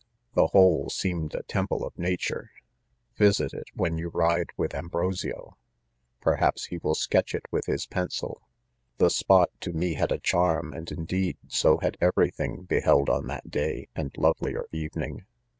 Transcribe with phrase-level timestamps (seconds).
[0.15, 2.49] /" The whole seemed.a temple of nature.
[3.19, 5.57] Vi sit it, when you ride with Ambrosio.
[6.21, 8.41] Perhaps he will sketch it with his pencil.
[8.97, 13.51] The spot to me had a charm, and indeed,, so had every thing beheld*on that
[13.51, 15.27] day and lovelier evening.